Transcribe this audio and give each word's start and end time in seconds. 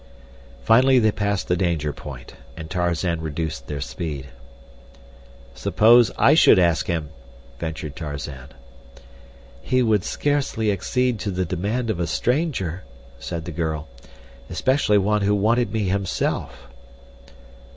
Finally 0.63 0.97
they 0.97 1.11
passed 1.11 1.47
the 1.47 1.55
danger 1.55 1.93
point, 1.93 2.33
and 2.57 2.71
Tarzan 2.71 3.21
reduced 3.21 3.67
their 3.67 3.79
speed. 3.79 4.25
"Suppose 5.53 6.09
I 6.17 6.33
should 6.33 6.57
ask 6.57 6.87
him?" 6.87 7.09
ventured 7.59 7.95
Tarzan. 7.95 8.47
"He 9.61 9.83
would 9.83 10.03
scarcely 10.03 10.71
accede 10.71 11.19
to 11.19 11.29
the 11.29 11.45
demand 11.45 11.91
of 11.91 11.99
a 11.99 12.07
stranger," 12.07 12.81
said 13.19 13.45
the 13.45 13.51
girl. 13.51 13.87
"Especially 14.49 14.97
one 14.97 15.21
who 15.21 15.35
wanted 15.35 15.71
me 15.71 15.83
himself." 15.83 16.67